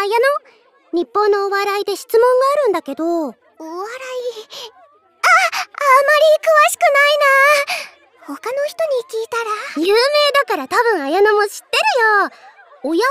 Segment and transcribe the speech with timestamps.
[0.00, 0.18] 綾乃
[0.92, 2.26] 日本のお笑いで質問が
[2.62, 3.04] あるんだけど。
[3.04, 3.32] お笑い。
[3.32, 3.74] ああ
[5.66, 8.36] まり詳しくないな。
[8.36, 9.36] 他の人に聞いた
[9.82, 9.86] ら。
[9.86, 9.98] 有名
[10.34, 11.64] だから多分綾乃も知ってる
[12.24, 12.30] よ。
[12.84, 13.06] お野菜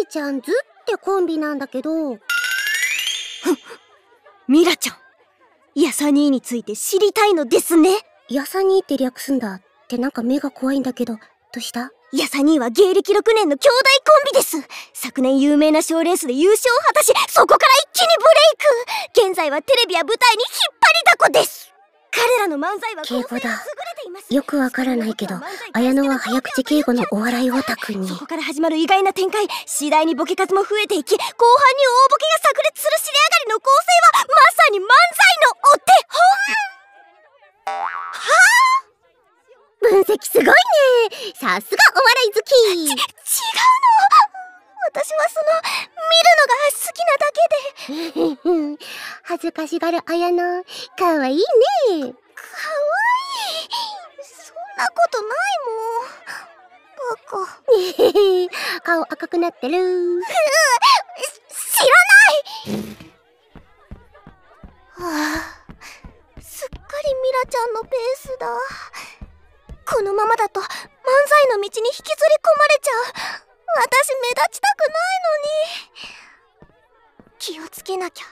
[0.00, 2.18] 兄ちゃんずってコンビなんだけど。
[4.48, 4.96] ミラちゃん。
[5.74, 7.90] ヤサ兄について知りたいのですね。
[8.28, 11.20] ヤサ兄って略すんだってなんか目が怖いんだけどど
[11.58, 11.92] うした？
[12.12, 13.74] ヤサ兄は芸歴6年の兄弟
[14.06, 14.56] コンビです。
[14.94, 18.24] 昨年有名な賞レースで優勝を果たしそこから一気にブ
[19.20, 19.28] レイク。
[19.28, 21.72] 現在はテレビや舞台に引っ張りだこです。
[22.12, 23.60] 彼らの漫才は敬語だ。
[24.30, 25.34] よくわからないけど
[25.74, 28.08] 綾乃は早口敬語のお笑いオタクに。
[28.08, 29.48] そこから始まる意外な展開。
[29.66, 31.34] 次第にボケ数も増えていき後半に大
[32.08, 35.90] ボケが炸裂する仕上がりの構成はまさに漫才のお手
[37.66, 37.74] 本。
[37.74, 37.90] は
[38.82, 38.85] あ？
[40.16, 40.52] 分析すごいね。
[41.34, 42.54] さすがお笑い好き。
[42.54, 43.00] 違うの。
[44.86, 45.46] 私はその
[45.96, 47.44] 見るのが好きなだけ
[48.16, 48.80] で。
[49.22, 50.64] 恥ずかしがる綾乃。
[50.98, 51.42] かわいいね。
[51.42, 52.12] かわいい。
[54.22, 56.16] そんなことないもん。
[56.96, 58.82] バカ。
[58.82, 59.72] 顔赤くなってる。
[59.72, 59.82] 知
[61.80, 62.96] らない。
[64.98, 65.56] はあ
[66.40, 68.46] すっかりミラちゃんのペースだ
[69.86, 71.84] このままだと漫才の道に引きずり
[72.42, 73.04] 込まれちゃう。
[73.78, 75.36] 私目立ちたくないの
[76.58, 76.74] に。
[77.38, 78.24] 気をつけなきゃ。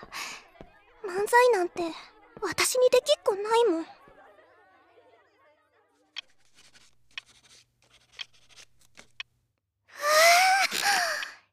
[1.07, 1.83] 漫才なんて
[2.43, 3.87] 私にできっこないもん。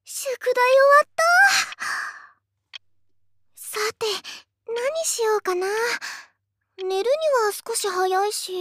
[0.06, 1.24] 宿題終わった。
[3.56, 4.06] さて
[4.68, 5.68] 何しようかな。
[6.78, 7.04] 寝るには
[7.52, 8.52] 少し早いし。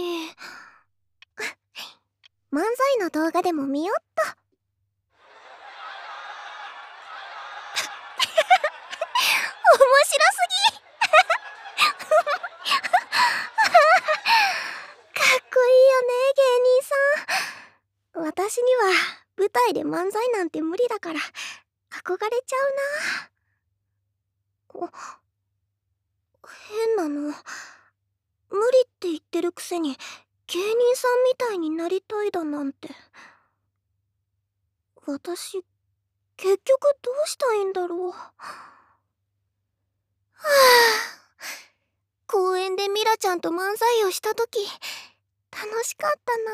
[2.51, 4.23] 漫才の動画でも見よっと。
[9.73, 10.37] 面白す
[10.73, 10.81] ぎ。
[15.13, 18.23] かっこいいよね芸人さん。
[18.25, 18.81] 私には
[19.37, 21.19] 舞台で漫才なんて無理だから。
[21.91, 22.57] 憧れちゃ
[24.77, 24.91] うな。
[26.69, 27.21] 変なの。
[27.21, 29.97] 無理って言ってるくせに。
[30.53, 32.89] 芸人さんみたいになりたいだなんて。
[35.07, 35.63] 私
[36.35, 38.11] 結局どうしたいんだろう。
[38.11, 38.73] はあ
[42.27, 44.59] 公園でミラちゃんと漫才をした時
[45.51, 46.51] 楽しかったな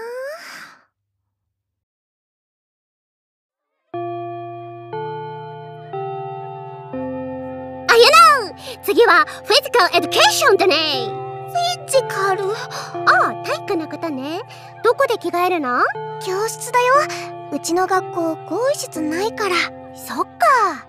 [7.87, 8.09] あや
[8.51, 11.16] な次はフィジカルエデュケーションだね
[11.57, 12.53] フィジカルあ
[13.05, 14.41] あ体育のことね。
[14.83, 15.81] どこで着替えるの？
[16.21, 16.93] 教室だよ。
[17.51, 19.55] うちの学校更衣室ないから。
[19.95, 20.85] そっか。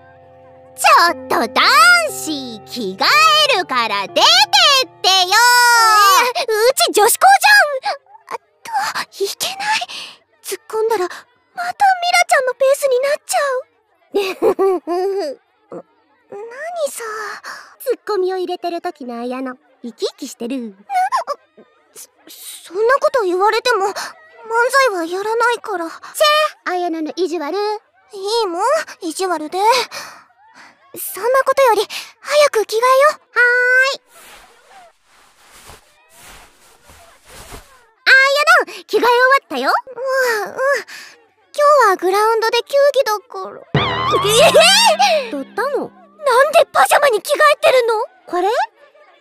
[0.75, 1.65] ちょっと男
[2.11, 3.05] 子着替
[3.55, 4.23] えるから出てっ
[5.01, 5.33] てよ、
[6.37, 8.35] えー、うち女子校じゃん。
[8.35, 9.79] あといけない。
[10.43, 11.73] 突っ込んだらまたミ
[12.13, 13.39] ラちゃんのペースになっちゃ
[15.33, 15.39] う。
[16.31, 17.03] 何さ。
[17.79, 20.75] ツッコミを入れてる時の綾乃生き生きしてる。
[21.93, 22.09] そ
[22.73, 25.89] そんなこと言われても漫才はやらないから。
[25.89, 27.57] チェ綾乃の意地悪。
[28.11, 28.61] いいもん
[29.01, 29.57] 意地悪で。
[30.97, 31.87] そんなことより
[32.19, 34.01] 早く着替えよはーい。
[38.05, 38.09] あ
[38.67, 39.09] やの着替え終わ
[39.43, 39.71] ったよ。
[39.95, 40.57] うんうん。
[40.57, 43.61] 今日はグラウンドで球技だから。
[44.25, 45.77] ええー、どったの？
[45.79, 47.93] なんでパジャマに着替えてるの？
[48.27, 48.49] これ？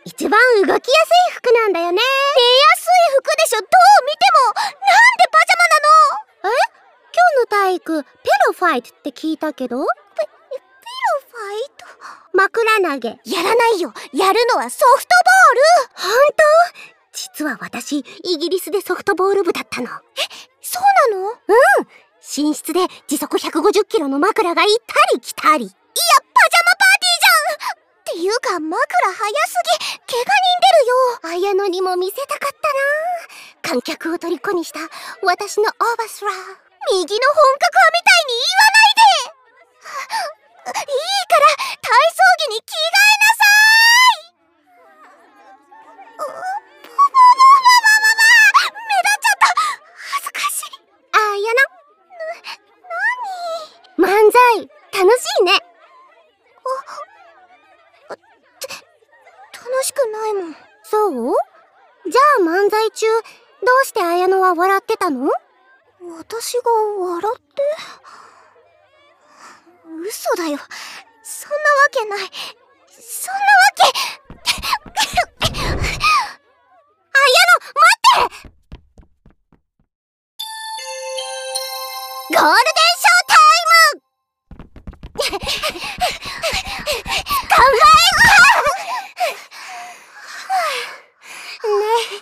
[0.08, 1.92] 一番動きやすい服なんだよね。
[1.92, 2.02] 寝や
[2.78, 3.60] すい服でしょ。
[3.60, 3.68] どう
[4.06, 4.56] 見ても。
[4.56, 4.80] なんで
[5.28, 6.48] パジャマなの。
[6.48, 6.56] え？
[7.12, 8.08] 今日の体育ペ
[8.46, 9.84] ロファイトって聞いたけど？
[9.84, 9.86] ペ
[10.16, 11.84] ペロファイト？
[12.32, 13.08] 枕投げ。
[13.08, 13.92] やらないよ。
[14.14, 15.14] やるのはソフト
[16.00, 16.10] ボール。
[16.10, 16.12] 本
[16.72, 17.12] 当？
[17.12, 19.88] 実は私イギリスでソフトボール部だったの。
[19.88, 19.90] え？
[20.62, 21.32] そうなの？
[21.32, 21.36] うん。
[22.22, 25.70] 寝室で時速150キロの枕が行ったり来たり
[28.18, 30.10] ていうか枕早すぎ。
[30.10, 31.46] 怪我人出るよ。
[31.46, 32.56] 綾乃にも見せたかっ
[33.62, 33.78] たな。
[33.78, 34.80] 観客を虜にした
[35.22, 36.30] 私のオーバスラ
[36.90, 39.14] 右の本格派みたいに言わないで。
[40.66, 43.17] いいから体操着に着替え
[62.10, 63.22] じゃあ漫才中ど
[63.82, 65.30] うして綾乃は笑ってたの？
[66.16, 66.70] 私が
[67.00, 67.62] 笑って？
[70.08, 70.58] 嘘だよ。
[71.90, 72.20] けない。
[72.90, 73.82] そんなわけ。
[73.82, 73.90] あ
[76.70, 78.48] やの待って！
[82.30, 84.00] ゴールデンショータイム
[87.48, 87.80] 乾杯
[91.68, 91.80] ね
[92.12, 92.20] え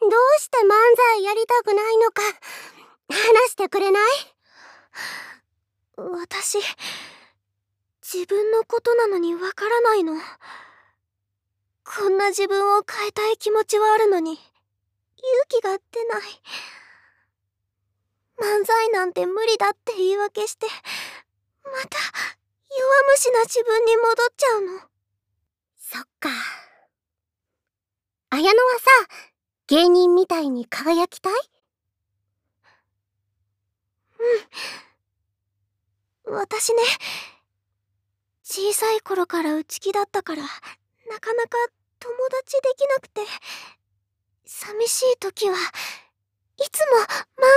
[0.00, 2.22] どうして漫才やりたくないのか
[3.10, 4.02] 話しくれない？
[5.96, 6.58] 私
[8.02, 10.14] 自分のことなのにわからないの。
[11.84, 14.42] こんな自分を変えたい気持ちはあるのに勇
[15.48, 16.22] 気が出ない。
[18.38, 20.66] 漫才なんて無理だって言い訳して
[21.64, 24.80] また弱虫な自分に戻っちゃうの。
[25.76, 26.28] そっか。
[28.30, 28.90] 綾乃はさ
[29.66, 31.32] 芸人みたいに輝きたい？
[36.26, 36.34] うん。
[36.34, 36.82] 私ね
[38.42, 40.48] 小さい頃から内気だったからな
[41.20, 41.56] かなか
[41.98, 43.22] 友達できなくて
[44.44, 47.06] 寂しい時はいつも漫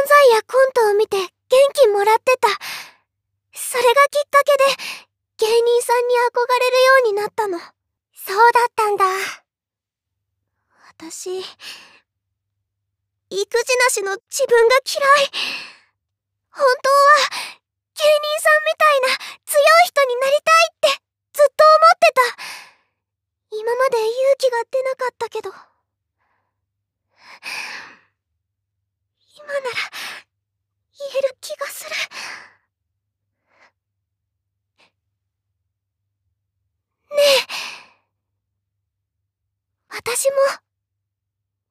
[0.08, 1.28] 才やコントを見て元
[1.74, 2.48] 気もらってた。
[3.54, 7.60] それがきっかけで芸人さんに憧れるようになったの。
[8.13, 9.06] そうだったんだ。
[10.98, 11.46] 私育
[13.30, 15.31] 児なしの自分が嫌い。
[16.51, 17.31] 本当は
[17.95, 21.01] 芸人さんみたいな強い人になりたいって
[21.33, 22.51] ずっと思ってた。
[23.51, 25.51] 今まで勇気が出なかったけど。
[29.38, 29.62] 今なら
[31.00, 31.95] 言える気がする。
[37.15, 37.45] ねえ。
[39.89, 40.36] 私も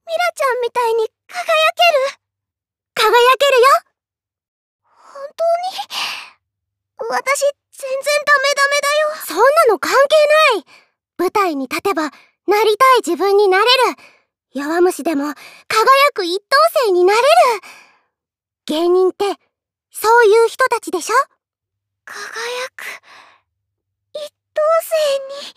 [0.06, 1.82] ミラちゃんみたいに輝け
[2.12, 2.20] る。
[2.94, 3.89] 輝けるよ。
[5.40, 5.44] 当
[7.06, 7.08] に？
[7.08, 7.40] 私
[7.72, 9.25] 全然ダメダメだよ。
[9.26, 9.42] そんな
[9.72, 9.96] の関係
[10.56, 10.64] ない。
[11.16, 13.70] 舞台に立てばなりたい自分になれる。
[14.52, 15.37] 弱虫でも輝
[16.12, 16.44] く一等
[16.84, 17.26] 星になれる。
[18.66, 19.25] 芸人って
[19.90, 21.14] そういう人たちでしょ？
[22.04, 22.14] 輝
[22.76, 22.84] く
[24.12, 24.94] 一等星
[25.46, 25.54] に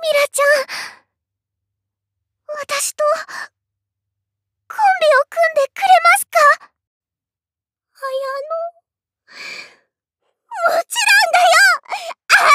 [0.00, 0.46] ミラちゃん
[2.60, 3.02] 私と
[4.68, 6.38] コンビを組んでくれますか
[7.94, 8.04] 綾
[8.44, 8.60] 乃
[10.68, 11.48] もちろんだよ
[12.28, 12.46] 綾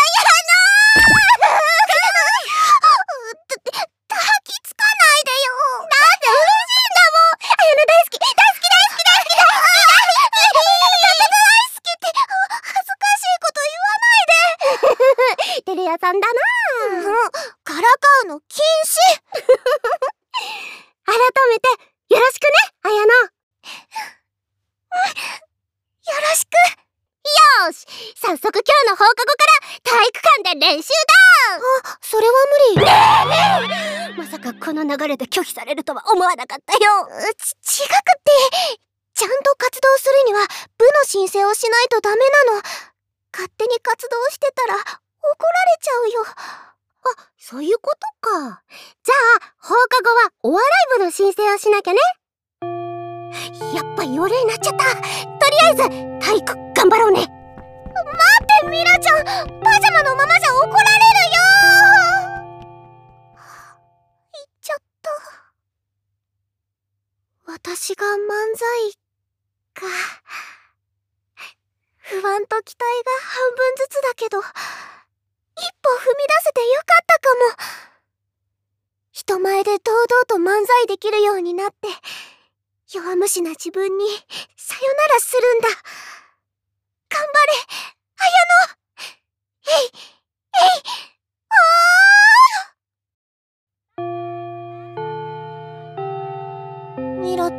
[3.49, 5.49] た抱きつかないでよ
[5.79, 9.65] だって嬉しいんだもん綾乃大好き大好き大好き大好き大好
[9.99, 16.37] 大好きって恥ずかしいこと言わないできテレ屋さんだな
[16.89, 19.01] うんからかうの禁止
[21.05, 21.15] 改
[21.49, 21.67] めて
[22.13, 22.49] よろしくね
[22.83, 23.07] 綾乃
[26.09, 27.85] よろしくよーし
[28.15, 30.89] 早速今日の放課後から体育館で練習
[31.51, 32.33] あそれは
[32.75, 36.79] 無理だまさかこの流れで拒否されるとは思わなかったよ。
[37.63, 37.95] ち違くっ
[38.75, 38.79] て。
[39.13, 40.45] ちゃんと活動するには
[40.77, 42.17] 部の申請をしないとダメ
[42.47, 42.61] なの。
[43.31, 46.25] 勝手に活動してたら怒られちゃうよ。
[46.27, 46.75] あ
[47.37, 47.91] そういうこ
[48.21, 48.61] とか。
[49.03, 50.65] じゃあ放課後はお笑
[50.95, 51.99] い部の申請をしなきゃね。
[53.73, 54.85] やっぱ夜になっちゃった。
[54.95, 55.01] と
[55.49, 57.19] りあえず体育頑張ろうね。
[57.19, 59.58] 待ってミラちゃん。
[68.49, 68.65] 漫才
[69.75, 69.85] か
[71.97, 77.89] 不安と期待が半分ずつだけど一歩踏み出せてよかったかも。
[79.11, 81.89] 人前で堂々と漫才できるようになって
[82.87, 84.05] 弱虫な自分に
[84.57, 85.67] さよならするんだ。
[87.09, 87.53] 頑張れ
[88.17, 88.31] 綾
[88.65, 88.77] 乃。
[89.67, 90.81] えいえい
[91.49, 92.18] あー。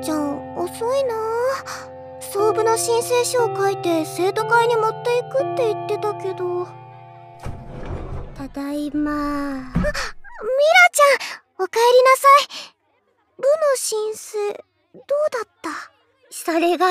[0.02, 1.14] ちゃん遅いな。
[2.20, 6.68] 総部の申請書を書いて生徒会に持っていくって言ってたけど
[8.36, 12.16] ただいまミラちゃんおかえりな。
[12.16, 12.48] さい
[13.36, 14.38] 部の申請
[14.94, 15.70] どうだった
[16.30, 16.86] それが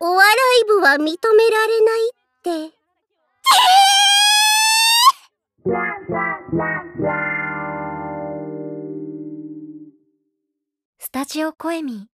[0.00, 1.96] お笑い部は認められな。
[1.96, 2.76] いって
[5.64, 5.68] ス
[11.14, 12.08] タジオコエミ